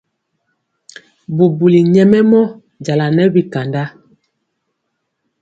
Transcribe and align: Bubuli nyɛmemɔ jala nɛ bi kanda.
Bubuli 1.35 1.79
nyɛmemɔ 1.93 2.41
jala 2.85 3.05
nɛ 3.15 3.23
bi 3.33 3.41
kanda. 3.53 3.83